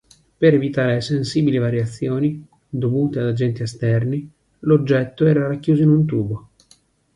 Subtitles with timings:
[0.39, 4.27] Per evitare sensibili variazioni, dovute ad agenti esterni,
[4.61, 6.49] l'oggetto era racchiuso in un tubo.